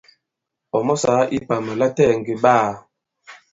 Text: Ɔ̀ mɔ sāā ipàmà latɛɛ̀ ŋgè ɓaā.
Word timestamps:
Ɔ̀ 0.77 0.83
mɔ 0.87 0.93
sāā 1.01 1.21
ipàmà 1.37 1.73
latɛɛ̀ 1.79 2.17
ŋgè 2.19 2.33
ɓaā. 2.43 2.71